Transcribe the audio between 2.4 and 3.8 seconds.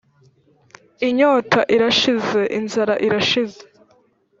inzara irashize,